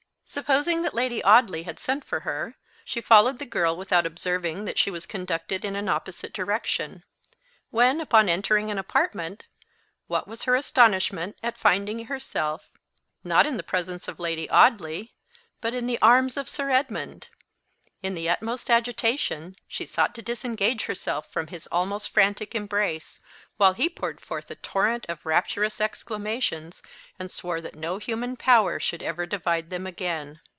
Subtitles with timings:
[0.31, 2.55] Supposing that Lady Audley had sent for her,
[2.85, 7.03] she followed the girl without observing that she was conducted in an opposite direction;
[7.69, 9.43] when, upon entering an apartment,
[10.07, 12.69] what was her astonishment at finding herself,
[13.25, 15.13] not in the presence of Lady Audley,
[15.59, 17.27] but in the arms of Sir Edmund!
[18.01, 23.19] In the utmost agitation, she sought to disengage herself from his almost frantic embrace;
[23.57, 26.81] while he poured forth a torrent of rapturous exclamations,
[27.19, 30.39] and swore that no human power should ever divide them again.